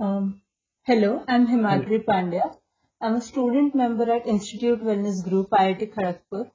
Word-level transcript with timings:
Um, 0.00 0.40
hello, 0.84 1.22
I'm. 1.28 1.46
Himadri 1.46 2.02
Pandya. 2.02 2.56
I'm 3.02 3.16
a 3.16 3.20
student 3.20 3.74
member 3.74 4.10
at 4.10 4.26
Institute 4.26 4.82
Wellness 4.82 5.22
Group, 5.28 5.50
IIT 5.50 5.92
Kharagpur. 5.94 6.50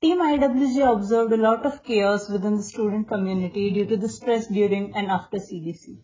Team 0.00 0.20
IWG 0.20 0.92
observed 0.92 1.32
a 1.32 1.36
lot 1.36 1.66
of 1.66 1.82
chaos 1.82 2.30
within 2.30 2.54
the 2.58 2.62
student 2.62 3.08
community 3.08 3.72
due 3.72 3.86
to 3.86 3.96
the 3.96 4.08
stress 4.08 4.46
during 4.46 4.94
and 4.94 5.08
after 5.08 5.38
CDC. 5.38 5.96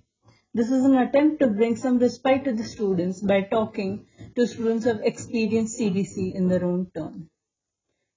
This 0.52 0.72
is 0.72 0.84
an 0.84 0.96
attempt 0.96 1.38
to 1.42 1.46
bring 1.46 1.76
some 1.76 2.00
respite 2.00 2.42
to 2.46 2.54
the 2.54 2.64
students 2.64 3.20
by 3.20 3.42
talking 3.42 4.06
to 4.34 4.48
students 4.48 4.82
who 4.82 4.90
have 4.90 5.02
experienced 5.02 5.78
CDC 5.78 6.34
in 6.34 6.48
their 6.48 6.64
own 6.64 6.90
turn. 6.92 7.30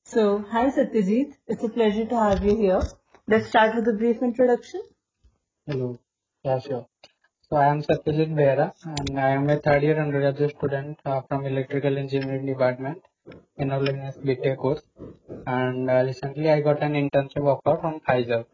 So, 0.05 0.40
hi 0.40 0.71
Satyajit, 0.71 1.38
it's 1.46 1.64
a 1.64 1.70
pleasure 1.70 2.05
to 2.05 2.16
have 2.16 2.44
you 2.44 2.58
here. 2.58 2.82
Let's 3.28 3.50
start 3.50 3.76
with 3.76 3.88
a 3.88 3.94
brief 3.94 4.24
introduction. 4.24 4.82
Hello. 5.68 6.00
Yeah, 6.44 6.58
sure. 6.58 6.88
So 7.54 7.57
I 7.57 7.67
am 7.67 7.83
Satyajit 7.83 8.33
Behra 8.33 8.73
and 8.83 9.20
I 9.20 9.30
am 9.30 9.48
a 9.48 9.59
third 9.59 9.84
year 9.84 10.02
undergraduate 10.02 10.55
student 10.57 10.99
uh, 11.05 11.21
from 11.21 11.45
Electrical 11.45 11.99
Engineering 11.99 12.48
Department 12.48 13.03
in 13.57 13.67
Olenes 13.67 14.17
BTech 14.17 14.57
course. 14.57 14.81
And 15.45 15.88
uh, 15.88 16.02
recently 16.03 16.49
I 16.49 16.61
got 16.61 16.81
an 16.81 16.94
internship 16.94 17.45
offer 17.45 17.80
from 17.80 17.99
Pfizer. 17.99 18.47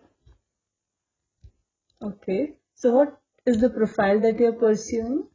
Okay, 2.01 2.57
so 2.75 2.91
what 2.91 3.21
is 3.45 3.61
the 3.61 3.69
profile 3.69 4.19
that 4.19 4.37
you're 4.37 4.51
pursuing? 4.51 5.29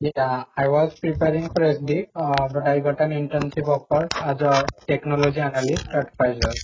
Yeah, 0.00 0.44
I 0.56 0.68
was 0.68 0.98
preparing 0.98 1.48
for 1.48 1.60
SD, 1.60 2.08
uh, 2.14 2.48
but 2.48 2.66
I 2.66 2.80
got 2.80 3.02
an 3.02 3.10
internship 3.10 3.68
offer 3.68 4.08
as 4.14 4.40
a 4.40 4.64
technology 4.86 5.40
analyst 5.40 5.88
at 5.88 6.16
Pfizer. 6.16 6.54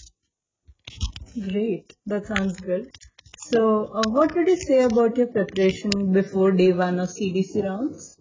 Great, 1.50 1.94
that 2.06 2.24
sounds 2.24 2.58
good. 2.60 2.90
So, 3.52 3.92
uh, 3.94 4.08
what 4.08 4.34
did 4.34 4.48
you 4.48 4.56
say 4.56 4.82
about 4.84 5.16
your 5.18 5.26
preparation 5.26 6.12
before 6.12 6.52
day 6.52 6.72
one 6.72 6.98
of 6.98 7.10
CDC 7.10 7.60
rounds? 7.62 8.16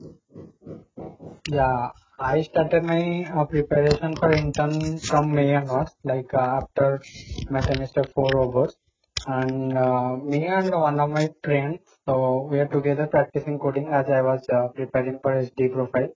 Yeah, 1.46 1.92
I 2.20 2.42
started 2.42 2.84
my 2.84 3.26
uh, 3.26 3.46
preparation 3.46 4.18
for 4.18 4.34
intern 4.34 5.02
from 5.08 5.34
May 5.36 5.54
onwards, 5.56 5.94
like 6.04 6.34
uh, 6.34 6.62
after 6.62 7.06
my 7.50 7.62
semester 7.62 8.06
four 8.16 8.40
over. 8.40 8.70
And 9.28 9.78
uh, 9.78 10.18
me 10.18 10.48
and 10.48 10.72
one 10.72 11.00
of 11.00 11.10
my 11.12 11.30
friends, 11.44 11.82
so 12.08 12.48
we 12.52 12.60
are 12.60 12.68
together 12.68 13.08
practicing 13.08 13.60
coding 13.60 13.88
as 13.90 14.10
I 14.10 14.22
was 14.24 14.42
uh, 14.52 14.70
preparing 14.70 15.20
for 15.22 15.34
SD 15.34 15.70
profile. 15.70 16.10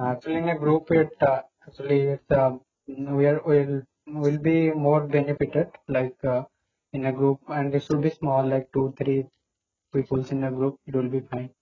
Actually, 0.00 0.36
in 0.36 0.48
a 0.50 0.58
group, 0.58 0.90
it 0.90 1.10
uh, 1.22 1.42
actually 1.66 2.00
it's 2.14 2.30
uh, 2.30 2.52
we 2.88 3.26
are 3.26 3.40
will 3.46 3.82
will 4.08 4.38
be 4.38 4.70
more 4.72 5.06
benefited 5.06 5.68
like 5.88 6.16
uh, 6.24 6.42
in 6.92 7.06
a 7.06 7.12
group, 7.12 7.40
and 7.48 7.74
it 7.74 7.82
should 7.82 8.02
be 8.02 8.10
small, 8.10 8.46
like 8.46 8.72
two 8.72 8.94
three 8.96 9.26
people 9.92 10.24
in 10.26 10.44
a 10.44 10.52
group. 10.52 10.80
It 10.86 10.94
will 10.96 11.08
be 11.08 11.20
fine. 11.20 11.54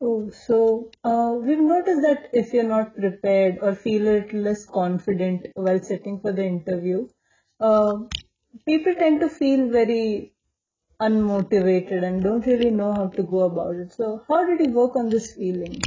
Oh, 0.00 0.30
so 0.30 0.90
uh, 1.04 1.38
we've 1.40 1.60
noticed 1.60 2.02
that 2.02 2.30
if 2.32 2.52
you're 2.52 2.64
not 2.64 2.96
prepared 2.96 3.58
or 3.62 3.74
feel 3.76 4.02
a 4.02 4.18
little 4.20 4.40
less 4.40 4.66
confident 4.66 5.46
while 5.54 5.78
sitting 5.80 6.18
for 6.20 6.32
the 6.32 6.44
interview, 6.44 7.08
uh, 7.60 7.98
people 8.66 8.94
tend 8.96 9.20
to 9.20 9.28
feel 9.28 9.68
very 9.68 10.34
unmotivated 11.00 12.04
and 12.04 12.22
don't 12.22 12.46
really 12.46 12.70
know 12.70 12.92
how 12.92 13.08
to 13.08 13.22
go 13.22 13.40
about 13.42 13.76
it. 13.76 13.92
So, 13.92 14.24
how 14.28 14.44
did 14.46 14.60
you 14.66 14.72
work 14.72 14.96
on 14.96 15.10
this 15.10 15.34
feeling? 15.34 15.80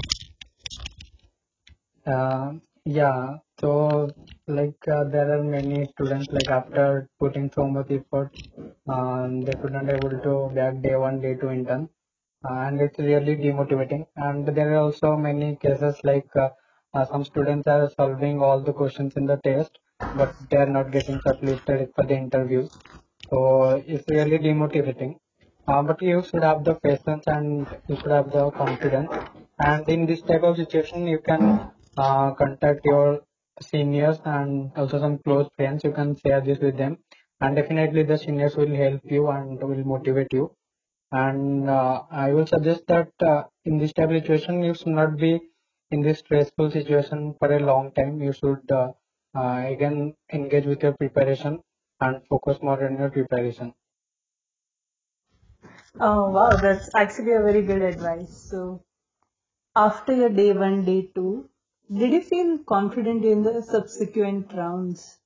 Uh, 2.06 2.53
yeah, 2.86 3.39
so 3.64 4.14
like 4.47 4.88
uh, 4.89 5.06
there 5.06 5.30
are 5.36 5.44
many 5.44 5.88
students 5.94 6.28
like 6.31 6.50
after 6.50 7.09
putting 7.19 7.50
so 7.56 7.67
much 7.67 7.89
effort, 7.92 8.31
um, 8.88 9.42
they 9.42 9.53
couldn't 9.56 9.89
able 9.89 10.16
to 10.28 10.52
back 10.56 10.81
day 10.81 10.95
one, 10.95 11.22
day 11.22 11.36
two 11.36 11.50
intern, 11.50 11.89
and 12.44 12.81
it's 12.81 13.00
really 13.00 13.36
demotivating. 13.38 14.06
And 14.17 14.47
there 14.47 14.73
are 14.73 14.84
also 14.86 15.16
many 15.17 15.56
cases 15.56 15.95
like 16.03 16.30
uh, 16.36 16.50
uh, 16.94 17.06
some 17.06 17.25
students 17.25 17.67
are 17.67 17.89
solving 17.97 18.41
all 18.41 18.61
the 18.61 18.73
questions 18.73 19.16
in 19.18 19.25
the 19.25 19.38
test, 19.38 19.80
but 20.16 20.35
they 20.50 20.57
are 20.57 20.68
not 20.78 20.91
getting 20.91 21.19
shortlisted 21.22 21.94
for 21.95 22.06
the 22.06 22.16
interview. 22.16 22.69
So 23.30 23.84
it's 23.88 24.07
really 24.09 24.40
demotivating. 24.40 25.18
Uh, 25.68 25.84
but 25.84 26.01
you 26.01 26.24
should 26.24 26.44
have 26.44 26.63
the 26.63 26.75
patience 26.75 27.25
and 27.28 27.68
you 27.88 27.95
should 27.97 28.12
have 28.12 28.31
the 28.31 28.51
confidence. 28.51 29.12
And 29.59 29.88
in 29.90 30.06
this 30.06 30.22
type 30.22 30.44
of 30.44 30.57
situation, 30.57 31.07
you 31.07 31.19
can 31.19 31.72
uh, 31.97 32.31
contact 32.34 32.81
your 32.85 33.22
seniors 33.62 34.19
and 34.25 34.72
also 34.78 35.00
some 35.00 35.18
close 35.19 35.50
friends. 35.56 35.84
You 35.84 35.91
can 35.91 36.16
share 36.16 36.41
this 36.41 36.59
with 36.59 36.78
them, 36.78 36.97
and 37.41 37.56
definitely 37.56 38.03
the 38.03 38.18
seniors 38.18 38.56
will 38.58 38.75
help 38.75 39.02
you 39.06 39.28
and 39.30 39.62
will 39.62 39.84
motivate 39.86 40.34
you. 40.34 40.56
And 41.14 41.69
uh, 41.69 42.03
I 42.12 42.34
will 42.34 42.46
suggest 42.47 42.88
that 42.88 43.12
uh, 43.22 43.46
in 43.66 43.78
this 43.78 43.94
type 43.94 44.09
of 44.12 44.22
situation, 44.22 44.63
you 44.63 44.74
should 44.74 44.88
not 45.02 45.18
be 45.18 45.42
in 45.92 46.02
this 46.02 46.19
stressful 46.19 46.72
situation 46.72 47.36
for 47.40 47.53
a 47.53 47.59
long 47.59 47.94
time. 47.94 48.22
You 48.22 48.34
should 48.34 48.69
uh, 48.72 48.94
uh, 49.36 49.63
again 49.68 50.16
engage 50.34 50.66
with 50.66 50.84
your 50.84 50.94
preparation 50.94 51.62
and 52.02 52.28
focus 52.28 52.59
more 52.62 52.84
on 52.86 52.97
your 53.00 53.12
preparation. 53.12 53.74
Oh, 56.00 56.30
wow, 56.30 56.58
that's 56.58 56.94
actually 56.94 57.31
a 57.31 57.42
very 57.42 57.63
good 57.63 57.81
advice. 57.81 58.31
So, 58.50 58.84
after 59.75 60.13
your 60.16 60.30
day 60.30 60.53
one, 60.53 60.86
day 60.86 61.12
two, 61.16 61.50
did 61.98 62.12
you 62.12 62.22
feel 62.22 62.58
confident 62.59 63.24
in 63.24 63.44
the 63.44 63.62
subsequent 63.62 64.52
rounds? 64.54 65.20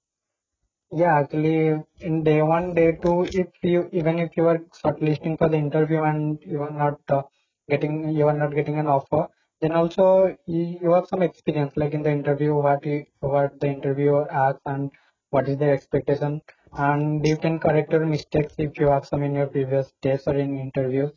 Yeah, 0.91 1.19
actually, 1.19 1.81
in 2.01 2.23
day 2.23 2.41
one, 2.41 2.73
day 2.73 2.91
two, 3.01 3.29
if 3.33 3.47
you 3.63 3.89
even 3.93 4.19
if 4.19 4.35
you 4.35 4.47
are 4.47 4.57
shortlisting 4.79 5.37
for 5.37 5.47
the 5.47 5.57
interview 5.57 6.03
and 6.03 6.39
you 6.43 6.61
are 6.61 6.71
not 6.71 6.99
uh, 7.09 7.23
getting 7.69 8.09
you 8.09 8.27
are 8.27 8.37
not 8.37 8.53
getting 8.53 8.77
an 8.79 8.87
offer, 8.87 9.29
then 9.61 9.71
also 9.71 10.35
you, 10.45 10.91
have 10.93 11.07
some 11.07 11.21
experience, 11.21 11.73
like 11.77 11.93
in 11.93 12.03
the 12.03 12.11
interview, 12.11 12.53
what 12.53 12.85
you, 12.85 13.05
what 13.21 13.59
the 13.61 13.67
interviewer 13.67 14.29
asks 14.31 14.61
and 14.65 14.91
what 15.29 15.47
is 15.47 15.57
their 15.57 15.73
expectation, 15.73 16.41
and 16.73 17.25
you 17.25 17.37
can 17.37 17.59
correct 17.59 17.91
your 17.93 18.05
mistakes 18.05 18.55
if 18.57 18.77
you 18.77 18.87
have 18.87 19.05
some 19.05 19.23
in 19.23 19.35
your 19.35 19.47
previous 19.47 19.93
tests 20.01 20.27
or 20.27 20.35
in 20.35 20.59
interviews. 20.59 21.11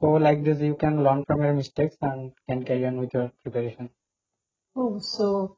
So 0.00 0.12
like 0.12 0.44
this, 0.44 0.60
you 0.60 0.74
can 0.76 1.04
learn 1.04 1.24
from 1.26 1.42
your 1.42 1.54
mistakes 1.54 1.96
and 2.02 2.32
can 2.48 2.64
carry 2.64 2.86
on 2.86 2.98
with 2.98 3.12
your 3.14 3.30
preparation. 3.42 3.90
Oh, 4.76 5.00
so 5.00 5.56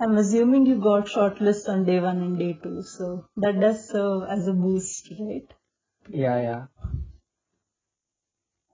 I'm 0.00 0.16
assuming 0.16 0.66
you 0.66 0.80
got 0.80 1.06
shortlist 1.06 1.68
on 1.68 1.84
day 1.84 2.00
one 2.00 2.22
and 2.22 2.38
day 2.38 2.58
two, 2.60 2.82
so 2.82 3.26
that 3.36 3.60
does 3.60 3.88
serve 3.88 4.22
as 4.28 4.48
a 4.48 4.52
boost, 4.52 5.12
right? 5.20 5.54
Yeah, 6.08 6.40
yeah. 6.40 6.66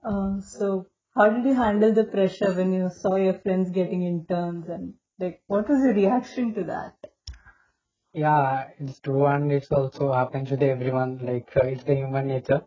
Uh, 0.03 0.39
so 0.39 0.87
how 1.15 1.29
did 1.29 1.43
you 1.45 1.53
handle 1.53 1.93
the 1.93 2.05
pressure 2.05 2.53
when 2.53 2.71
you 2.73 2.89
saw 2.89 3.15
your 3.17 3.33
friends 3.39 3.71
getting 3.71 4.03
interns 4.03 4.69
and 4.69 4.93
like 5.19 5.43
what 5.47 5.67
was 5.67 5.83
your 5.83 5.93
reaction 5.93 6.53
to 6.53 6.63
that? 6.63 6.95
Yeah, 8.13 8.69
it's 8.79 8.99
true, 8.99 9.25
and 9.27 9.51
it's 9.51 9.71
also 9.71 10.11
happens 10.13 10.49
with 10.49 10.63
everyone. 10.63 11.19
Like 11.19 11.49
uh, 11.55 11.65
it's 11.67 11.83
the 11.83 11.95
human 11.95 12.27
nature, 12.27 12.63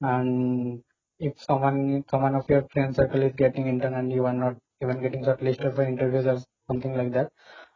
and 0.00 0.82
if 1.18 1.40
someone, 1.42 2.04
someone 2.10 2.34
of 2.34 2.48
your 2.50 2.68
friend 2.68 2.94
circle 2.94 3.22
is 3.22 3.34
getting 3.36 3.68
intern 3.68 3.94
and 3.94 4.12
you 4.12 4.26
are 4.26 4.34
not 4.34 4.56
even 4.82 5.00
getting 5.00 5.24
shortlisted 5.24 5.74
for 5.74 5.82
interviews 5.82 6.26
or 6.26 6.38
something 6.68 6.96
like 6.96 7.12
that. 7.12 7.30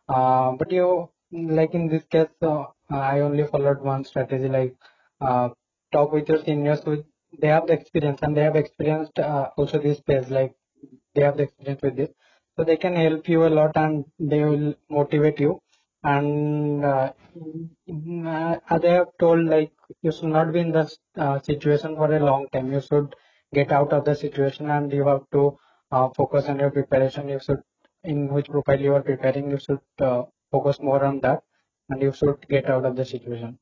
Uh, 0.09 0.53
but 0.53 0.71
you, 0.73 1.09
like 1.33 1.75
in 1.75 1.89
this 1.89 2.05
case, 2.11 2.29
uh, 2.43 2.65
I 2.91 3.21
only 3.21 3.45
followed 3.47 3.81
one 3.83 4.05
strategy, 4.05 4.49
like 4.49 4.75
uh, 5.21 5.49
talk 5.93 6.13
with 6.13 6.29
your 6.29 6.43
seniors 6.45 6.83
who 6.85 7.05
they 7.41 7.49
have 7.49 7.67
the 7.67 7.73
experience 7.75 8.21
and 8.23 8.37
they 8.37 8.43
have 8.43 8.57
experienced 8.57 9.19
uh, 9.19 9.51
also 9.57 9.79
this 9.79 10.01
phase, 10.07 10.31
like 10.31 10.55
they 11.15 11.23
have 11.23 11.37
the 11.37 11.45
experience 11.45 11.83
with 11.83 11.97
this, 11.97 12.11
so 12.57 12.65
they 12.65 12.77
can 12.77 12.95
help 12.95 13.29
you 13.29 13.47
a 13.47 13.49
lot 13.59 13.77
and 13.77 14.05
they 14.19 14.45
will 14.45 14.75
motivate 14.91 15.41
you 15.41 15.61
and 16.03 16.85
uh, 16.85 17.13
mm, 17.37 18.27
uh, 18.27 18.79
have 18.89 19.09
told, 19.19 19.45
like 19.47 19.73
you 20.03 20.13
should 20.13 20.29
not 20.39 20.53
be 20.53 20.61
in 20.61 20.73
this 20.73 20.99
uh, 21.17 21.41
situation 21.41 21.97
for 21.97 22.15
a 22.15 22.21
long 22.21 22.47
time. 22.53 22.73
You 22.73 22.81
should 22.81 23.15
get 23.53 23.73
out 23.73 23.93
of 23.93 24.05
the 24.05 24.15
situation, 24.15 24.69
and 24.71 24.93
you 24.93 25.07
have 25.07 25.23
to 25.33 25.59
uh, 25.91 26.09
focus 26.11 26.47
on 26.49 26.61
your 26.61 26.71
preparation. 26.71 27.29
You 27.29 27.41
should, 27.41 27.63
in 28.05 28.29
which 28.29 28.49
profile 28.49 28.81
you 28.81 28.95
are 28.95 29.03
preparing, 29.03 29.51
you 29.51 29.59
should 29.59 29.81
uh, 30.01 30.25
focus 30.53 30.81
more 30.81 31.05
on 31.05 31.21
that, 31.21 31.45
and 31.89 32.03
you 32.03 32.13
should 32.13 32.47
get 32.49 32.71
out 32.71 32.85
of 32.85 32.97
the 32.97 33.05
situation. 33.05 33.59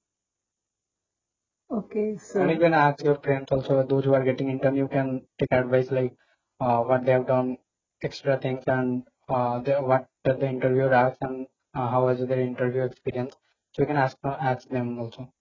Okay, 1.68 2.16
so 2.18 2.40
And 2.40 2.50
you 2.50 2.58
can 2.58 2.74
ask 2.74 3.02
your 3.02 3.14
friends 3.14 3.50
also, 3.52 3.82
those 3.86 4.04
who 4.04 4.12
are 4.12 4.22
getting 4.22 4.50
intern, 4.50 4.76
you 4.76 4.86
can 4.86 5.26
take 5.38 5.50
advice 5.50 5.90
like 5.90 6.14
uh, 6.60 6.82
what 6.82 7.06
they 7.06 7.12
have 7.12 7.26
done, 7.26 7.56
extra 8.02 8.36
things, 8.38 8.64
and 8.66 9.08
uh, 9.30 9.60
the, 9.60 9.80
what 9.80 10.10
the 10.24 10.46
interviewer 10.46 10.92
asked, 10.92 11.22
and 11.22 11.46
uh, 11.74 11.88
how 11.88 12.04
was 12.04 12.20
their 12.26 12.40
interview 12.40 12.82
experience. 12.82 13.34
So 13.72 13.82
you 13.82 13.86
can 13.86 13.96
ask 13.96 14.18
ask 14.24 14.68
them 14.68 14.98
also. 14.98 15.32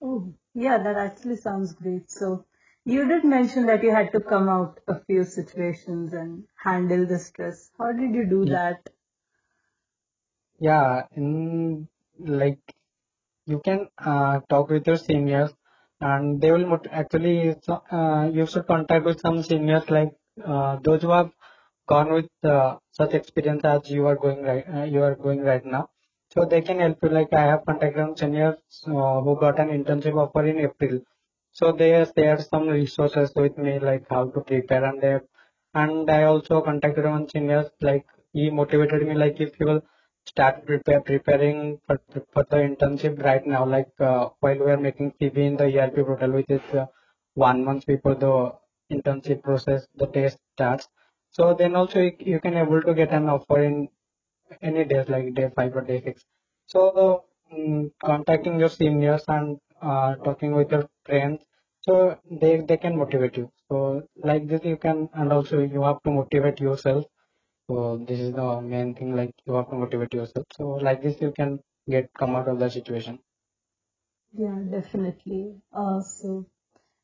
oh 0.00 0.32
yeah, 0.54 0.78
that 0.82 0.96
actually 0.96 1.36
sounds 1.36 1.74
great. 1.74 2.10
So 2.10 2.46
you 2.86 3.06
did 3.06 3.22
mention 3.22 3.66
that 3.66 3.82
you 3.82 3.90
had 3.90 4.12
to 4.12 4.20
come 4.20 4.48
out 4.48 4.80
a 4.88 4.98
few 5.04 5.24
situations 5.24 6.14
and 6.14 6.48
handle 6.56 7.04
the 7.06 7.18
stress. 7.18 7.70
How 7.78 7.92
did 7.92 8.14
you 8.14 8.24
do 8.24 8.46
that? 8.46 8.88
Yeah, 10.60 11.06
in 11.12 11.88
like 12.18 12.60
you 13.46 13.60
can 13.60 13.88
uh, 13.98 14.40
talk 14.50 14.70
with 14.70 14.86
your 14.86 14.96
seniors 14.96 15.52
and 16.00 16.40
they 16.42 16.52
will 16.52 16.80
actually 16.90 17.56
uh, 17.68 18.30
you 18.32 18.46
should 18.46 18.66
contact 18.66 19.04
with 19.06 19.20
some 19.20 19.42
seniors 19.42 19.88
like 19.90 20.12
uh, 20.44 20.78
those 20.84 21.02
who 21.02 21.10
have 21.10 21.30
gone 21.88 22.12
with 22.12 22.30
uh, 22.44 22.78
such 22.92 23.14
experience 23.14 23.64
as 23.64 23.90
you 23.90 24.06
are 24.06 24.16
going 24.16 24.42
right 24.42 24.66
uh, 24.74 24.84
you 24.84 25.02
are 25.02 25.16
going 25.16 25.42
right 25.42 25.66
now 25.66 25.88
so 26.30 26.44
they 26.46 26.62
can 26.62 26.80
help 26.80 26.98
you 27.02 27.10
like 27.10 27.32
i 27.32 27.42
have 27.52 27.64
contacted 27.66 28.02
some 28.04 28.16
seniors 28.16 28.58
uh, 28.88 29.20
who 29.26 29.38
got 29.44 29.60
an 29.60 29.70
internship 29.78 30.16
offer 30.24 30.44
in 30.46 30.58
april 30.68 31.00
so 31.58 31.72
they 31.80 31.90
shared 32.16 32.40
some 32.52 32.66
resources 32.68 33.32
with 33.42 33.56
me 33.66 33.72
like 33.88 34.04
how 34.14 34.22
to 34.34 34.40
prepare 34.50 34.84
and 34.88 35.00
they 35.04 35.14
and 35.82 36.10
i 36.16 36.22
also 36.32 36.60
contacted 36.68 37.06
one 37.14 37.26
seniors 37.32 37.68
like 37.88 38.04
he 38.32 38.44
motivated 38.60 39.02
me 39.08 39.14
like 39.22 39.40
if 39.46 39.58
you 39.60 39.66
will 39.70 39.82
start 40.32 40.64
prepare 40.68 41.00
preparing 41.10 41.58
for, 41.86 41.98
for 42.32 42.44
the 42.50 42.60
internship 42.68 43.22
right 43.28 43.46
now 43.54 43.64
like 43.76 43.92
uh, 44.10 44.28
while 44.40 44.60
we 44.66 44.70
are 44.76 44.82
making 44.88 45.12
cv 45.20 45.36
in 45.50 45.56
the 45.62 45.68
erp 45.84 45.96
portal 46.08 46.32
which 46.38 46.52
is 46.58 46.66
uh, 46.82 46.86
one 47.46 47.64
month 47.68 47.86
before 47.92 48.16
the 48.26 48.34
internship 48.96 49.42
process 49.48 49.86
the 50.02 50.08
test 50.18 50.38
starts 50.54 50.88
so 51.36 51.54
then 51.60 51.74
also 51.76 52.00
you, 52.06 52.12
you 52.32 52.40
can 52.40 52.56
able 52.64 52.82
to 52.88 52.94
get 53.02 53.10
an 53.20 53.28
offer 53.36 53.60
in 53.70 53.88
any 54.62 54.84
days 54.84 55.08
like 55.08 55.34
day 55.34 55.48
five 55.56 55.74
or 55.76 55.82
day 55.82 56.00
six. 56.02 56.24
So 56.66 57.24
mm 57.52 57.90
contacting 58.04 58.58
your 58.58 58.68
seniors 58.68 59.24
and 59.28 59.58
uh, 59.82 60.16
talking 60.16 60.52
with 60.54 60.70
your 60.70 60.88
friends, 61.04 61.44
so 61.82 62.18
they 62.30 62.60
they 62.60 62.76
can 62.76 62.96
motivate 62.98 63.36
you. 63.36 63.50
So 63.70 64.06
like 64.16 64.46
this 64.48 64.64
you 64.64 64.76
can 64.76 65.08
and 65.14 65.32
also 65.32 65.60
you 65.60 65.82
have 65.82 66.02
to 66.04 66.10
motivate 66.10 66.60
yourself. 66.60 67.06
So 67.70 67.98
this 68.08 68.20
is 68.20 68.32
the 68.34 68.60
main 68.60 68.94
thing 68.94 69.16
like 69.16 69.32
you 69.46 69.54
have 69.54 69.70
to 69.70 69.76
motivate 69.76 70.14
yourself. 70.14 70.46
So 70.56 70.68
like 70.90 71.02
this 71.02 71.20
you 71.20 71.32
can 71.32 71.60
get 71.88 72.10
come 72.18 72.36
out 72.36 72.48
of 72.48 72.58
the 72.58 72.70
situation. 72.70 73.20
Yeah, 74.32 74.60
definitely. 74.70 75.60
Uh, 75.72 76.00
so 76.00 76.46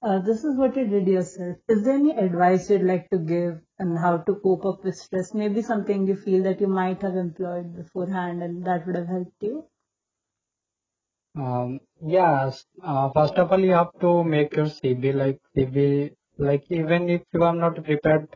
uh, 0.03 0.21
this 0.21 0.45
is 0.45 0.57
what 0.57 0.77
you 0.77 0.87
did 0.87 1.09
yourself. 1.09 1.59
Is 1.69 1.85
there 1.85 1.95
any 1.95 2.13
advice 2.13 2.71
you'd 2.71 2.83
like 2.85 3.11
to 3.11 3.19
give 3.19 3.61
on 3.81 3.97
how 3.97 4.19
to 4.19 4.35
cope 4.37 4.65
up 4.67 4.85
with 4.85 4.97
stress? 4.97 5.35
Maybe 5.35 5.63
something 5.63 6.07
you 6.07 6.17
feel 6.17 6.43
that 6.45 6.61
you 6.61 6.69
might 6.69 7.03
have 7.03 7.17
employed 7.17 7.75
beforehand 7.77 8.43
and 8.43 8.65
that 8.67 8.87
would 8.87 8.97
have 8.97 9.09
helped 9.09 9.43
you? 9.43 9.67
Um, 11.35 11.81
yes, 12.05 12.65
uh, 12.83 13.11
first 13.15 13.35
of 13.35 13.53
all, 13.53 13.61
you 13.61 13.73
have 13.73 13.93
to 14.01 14.23
make 14.25 14.55
your 14.57 14.67
CV 14.67 15.15
like 15.15 15.41
CV, 15.57 16.15
like 16.39 16.65
even 16.71 17.09
if 17.09 17.23
you 17.33 17.43
are 17.43 17.55
not 17.55 17.83
prepared, 17.85 18.29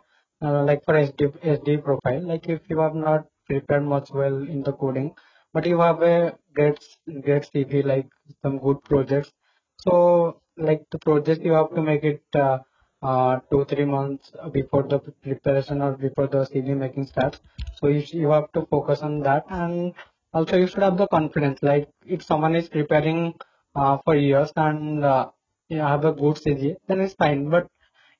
uh, 0.43 0.63
like 0.65 0.85
for 0.85 0.95
SD, 0.95 1.29
SD 1.57 1.83
profile, 1.85 2.23
like 2.27 2.49
if 2.49 2.61
you 2.69 2.79
have 2.81 2.95
not 2.95 3.27
prepared 3.47 3.85
much 3.85 4.11
well 4.13 4.37
in 4.37 4.63
the 4.63 4.73
coding, 4.73 5.15
but 5.53 5.67
you 5.67 5.79
have 5.81 6.03
a 6.03 6.37
great, 6.55 6.79
great 7.23 7.45
CV, 7.55 7.85
like 7.85 8.09
some 8.43 8.59
good 8.59 8.83
projects. 8.85 9.31
So, 9.79 10.41
like 10.57 10.85
the 10.91 10.99
project, 10.99 11.45
you 11.45 11.53
have 11.53 11.75
to 11.75 11.83
make 11.83 12.03
it 12.05 12.23
uh, 12.35 12.59
uh, 13.03 13.41
two, 13.51 13.65
three 13.67 13.85
months 13.85 14.33
before 14.53 14.85
the 14.85 14.99
preparation 14.99 15.83
or 15.83 15.93
before 15.93 16.29
the 16.29 16.47
CV 16.47 16.77
making 16.77 17.07
starts. 17.07 17.41
So 17.75 17.89
you, 17.89 18.03
you 18.13 18.31
have 18.31 18.51
to 18.53 18.67
focus 18.71 19.01
on 19.03 19.21
that 19.21 19.45
and 19.51 19.93
also 20.37 20.59
you 20.59 20.67
should 20.67 20.83
have 20.83 20.99
the 20.99 21.09
confidence. 21.09 21.59
Like 21.63 21.89
if 22.07 22.23
someone 22.23 22.55
is 22.57 22.69
preparing 22.69 23.35
uh, 23.75 23.99
for 24.05 24.15
years 24.15 24.53
and 24.57 25.05
uh, 25.05 25.31
you 25.69 25.79
have 25.79 26.05
a 26.05 26.13
good 26.13 26.37
CG 26.45 26.77
then 26.89 27.01
it's 27.01 27.15
fine. 27.15 27.49
But 27.51 27.67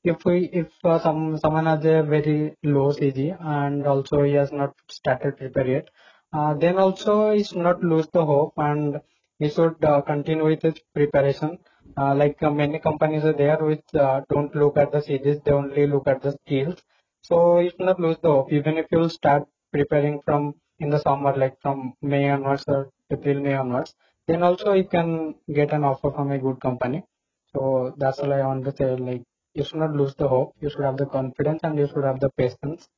if 0.03 0.25
we 0.25 0.37
if 0.63 0.69
uh, 0.85 0.99
some 0.99 1.39
someone 1.39 1.67
has 1.67 1.85
a 1.85 2.03
very 2.15 2.55
low 2.63 2.89
CG 2.99 3.37
and 3.57 3.87
also 3.87 4.23
he 4.23 4.33
has 4.33 4.53
not 4.53 4.75
started 4.89 5.37
prepare 5.37 5.69
yet 5.77 5.89
uh, 6.33 6.55
then 6.55 6.79
also 6.79 7.33
he 7.33 7.43
should 7.43 7.65
not 7.69 7.83
lose 7.83 8.09
the 8.13 8.25
hope 8.25 8.55
and 8.57 9.01
he 9.39 9.49
should 9.49 9.85
uh, 9.85 10.01
continue 10.03 10.45
with 10.45 10.63
his 10.63 10.79
preparation. 10.95 11.59
Uh, 11.99 12.15
like 12.15 12.43
uh, 12.43 12.51
many 12.51 12.79
companies 12.79 13.25
are 13.25 13.33
there 13.33 13.59
which 13.59 13.95
uh, 13.95 14.21
don't 14.33 14.55
look 14.55 14.77
at 14.77 14.93
the 14.93 14.99
CGs 14.99 15.43
they 15.45 15.53
only 15.53 15.87
look 15.87 16.07
at 16.07 16.23
the 16.23 16.33
skills. 16.41 16.79
So 17.23 17.59
you 17.59 17.71
should 17.71 17.87
not 17.91 18.01
lose 18.01 18.19
the 18.23 18.31
hope. 18.31 18.53
Even 18.53 18.79
if 18.79 18.87
you 18.91 19.09
start 19.09 19.45
preparing 19.73 20.21
from 20.25 20.55
in 20.79 20.91
the 20.91 20.99
summer, 20.99 21.35
like 21.37 21.61
from 21.61 21.95
May 22.03 22.29
onwards 22.31 22.65
or 22.69 22.91
April, 23.11 23.41
May 23.41 23.55
onwards, 23.55 23.95
then 24.27 24.43
also 24.43 24.73
you 24.73 24.85
can 24.89 25.35
get 25.53 25.73
an 25.73 25.85
offer 25.85 26.11
from 26.11 26.31
a 26.33 26.39
good 26.39 26.61
company. 26.61 27.05
So 27.55 27.95
that's 27.99 28.19
all 28.21 28.33
I 28.33 28.45
want 28.47 28.65
to 28.67 28.77
say. 28.77 28.97
Like 28.97 29.25
you 29.55 29.65
should 29.65 29.79
not 29.79 29.93
lose 29.95 30.15
the 30.15 30.29
hope. 30.29 30.55
You 30.61 30.71
should 30.71 30.85
have 30.85 30.97
the 30.97 31.07
confidence 31.07 31.61
and 31.65 31.79
you 31.79 31.87
should 31.89 32.05
have 32.05 32.21
the 32.21 32.31
patience. 32.37 32.89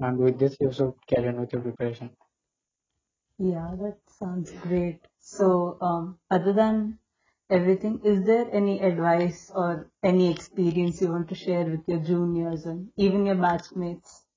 And 0.00 0.18
with 0.18 0.38
this, 0.38 0.56
you 0.60 0.72
should 0.72 0.94
carry 1.08 1.28
on 1.28 1.40
with 1.40 1.52
your 1.52 1.62
preparation. 1.62 2.16
Yeah, 3.38 3.74
that 3.80 4.00
sounds 4.10 4.52
great. 4.52 5.08
So, 5.18 5.78
um, 5.80 6.20
other 6.30 6.52
than 6.52 6.98
everything, 7.48 8.04
is 8.04 8.24
there 8.26 8.50
any 8.52 8.80
advice 8.80 9.50
or 9.50 9.90
any 10.02 10.30
experience 10.30 11.00
you 11.00 11.08
want 11.10 11.30
to 11.30 11.34
share 11.34 11.64
with 11.64 11.88
your 11.88 12.00
juniors 12.00 12.66
and 12.66 12.92
even 12.96 13.24
your 13.24 13.36
batchmates? 13.36 14.27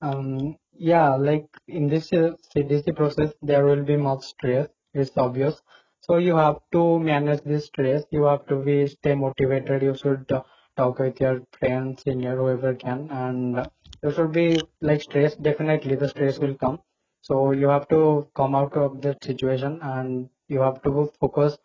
Um, 0.00 0.56
yeah, 0.76 1.14
like 1.14 1.46
in 1.68 1.88
this 1.88 2.12
uh, 2.12 2.32
CDC 2.52 2.92
process, 2.92 3.32
there 3.42 3.64
will 3.64 3.82
be 3.84 3.96
much 3.96 4.22
stress. 4.22 4.68
It's 4.94 5.16
obvious. 5.16 5.60
So 6.00 6.16
you 6.16 6.36
have 6.36 6.58
to 6.72 6.98
manage 7.00 7.42
this 7.42 7.66
stress. 7.66 8.04
You 8.10 8.24
have 8.24 8.46
to 8.46 8.56
be 8.56 8.86
stay 8.86 9.14
motivated. 9.14 9.82
You 9.82 9.94
should 9.96 10.30
uh, 10.32 10.42
talk 10.76 10.98
with 11.00 11.20
your 11.20 11.42
friends, 11.58 12.02
senior, 12.02 12.36
whoever 12.36 12.74
can, 12.74 13.08
and 13.10 13.58
uh, 13.58 13.66
you 14.02 14.10
should 14.12 14.32
be 14.32 14.60
like 14.80 15.02
stress. 15.02 15.34
Definitely, 15.36 15.96
the 15.96 16.08
stress 16.08 16.38
will 16.38 16.54
come. 16.54 16.80
So 17.20 17.50
you 17.52 17.68
have 17.68 17.88
to 17.88 18.28
come 18.34 18.54
out 18.54 18.74
of 18.76 19.00
that 19.02 19.22
situation, 19.24 19.80
and 19.82 20.28
you 20.48 20.60
have 20.60 20.80
to 20.82 21.10
focus 21.20 21.58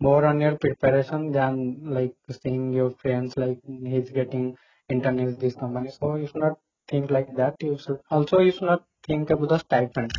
more 0.00 0.24
on 0.26 0.40
your 0.40 0.56
preparation 0.58 1.32
than 1.32 1.80
like 1.84 2.14
seeing 2.42 2.72
your 2.72 2.90
friends 2.90 3.36
like 3.36 3.58
he's 3.84 4.10
getting 4.10 4.56
internet 4.88 5.38
this 5.40 5.54
company. 5.54 5.90
So 5.90 6.16
you 6.16 6.26
should 6.26 6.36
not 6.42 6.58
think 6.88 7.10
like 7.10 7.34
that. 7.36 7.56
You 7.62 7.78
should 7.78 8.00
also 8.10 8.40
you 8.40 8.52
should 8.52 8.70
not 8.72 8.84
think 9.06 9.30
about 9.30 9.48
the 9.48 9.58
stipend. 9.58 10.12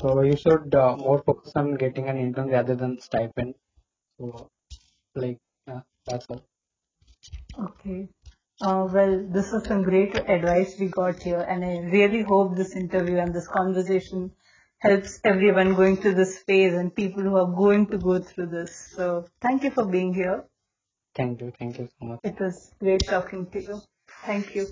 So 0.00 0.20
you 0.22 0.36
should 0.36 0.74
uh, 0.74 0.96
more 0.96 1.22
focus 1.22 1.52
on 1.56 1.74
getting 1.74 2.08
an 2.08 2.16
intern 2.18 2.48
rather 2.48 2.74
than 2.74 3.00
stipend. 3.00 3.54
So 4.18 4.48
like 5.14 5.38
yeah, 5.66 5.82
that's 6.06 6.26
all. 6.28 6.42
Okay. 7.58 8.08
Uh, 8.60 8.88
well, 8.92 9.26
this 9.30 9.52
was 9.52 9.64
some 9.64 9.82
great 9.82 10.14
advice 10.14 10.78
we 10.78 10.86
got 10.86 11.22
here, 11.22 11.40
and 11.40 11.64
I 11.64 11.78
really 11.78 12.22
hope 12.22 12.56
this 12.56 12.76
interview 12.76 13.18
and 13.18 13.34
this 13.34 13.48
conversation 13.48 14.32
helps 14.78 15.20
everyone 15.24 15.74
going 15.74 15.96
through 15.96 16.14
this 16.14 16.38
phase 16.38 16.74
and 16.74 16.94
people 16.94 17.22
who 17.22 17.36
are 17.36 17.52
going 17.56 17.86
to 17.88 17.98
go 17.98 18.20
through 18.20 18.46
this. 18.46 18.74
So, 18.94 19.26
thank 19.40 19.64
you 19.64 19.70
for 19.70 19.86
being 19.86 20.14
here. 20.14 20.44
Thank 21.14 21.40
you, 21.40 21.52
thank 21.58 21.78
you 21.78 21.88
so 21.98 22.06
much. 22.06 22.20
It 22.22 22.38
was 22.40 22.72
great 22.78 23.06
talking 23.06 23.50
to 23.50 23.60
you. 23.60 23.82
Thank 24.24 24.54
you. 24.54 24.66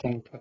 Thank 0.00 0.32
you. 0.32 0.40